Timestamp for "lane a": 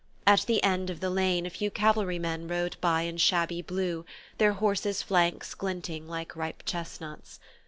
1.11-1.51